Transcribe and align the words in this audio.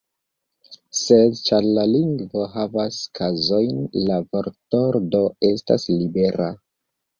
Sed, 0.99 1.35
ĉar 1.49 1.67
la 1.79 1.83
lingvo 1.89 2.47
havas 2.55 2.97
kazojn, 3.21 3.85
la 4.09 4.19
vortordo 4.33 5.23
estas 5.53 5.89
libera. 5.95 6.53